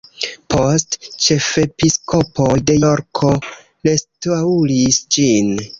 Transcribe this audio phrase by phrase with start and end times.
[0.53, 3.31] Poste ĉefepiskopoj de Jorko
[3.91, 5.59] restaŭris ĝin.